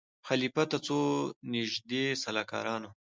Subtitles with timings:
[0.27, 0.97] خلیفه ته څو
[1.51, 2.89] نیژدې سلاکارانو